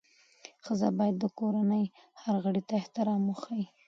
[0.65, 1.85] ښځه باید د کورنۍ
[2.21, 3.65] هر غړي ته احترام وښيي.